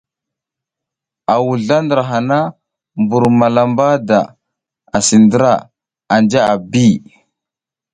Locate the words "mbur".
3.01-3.23